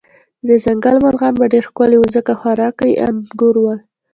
د 0.47 0.47
دې 0.47 0.55
ځنګل 0.65 0.95
مرغان 1.05 1.33
به 1.39 1.45
ډېر 1.53 1.63
ښکلي 1.69 1.97
و، 1.97 2.03
ځکه 2.15 2.31
خوراکه 2.39 2.83
یې 2.89 2.95
انګور 3.07 3.55
ول. 3.59 3.79